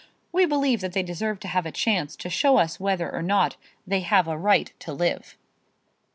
[0.31, 3.55] We believe that they deserve to have a chance to show us whether or not
[3.85, 5.37] they have a right to live.